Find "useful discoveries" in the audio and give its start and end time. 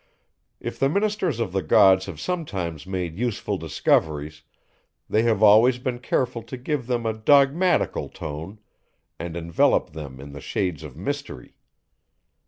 3.19-4.41